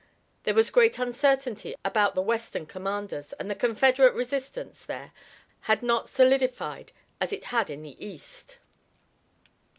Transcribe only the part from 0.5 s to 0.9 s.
was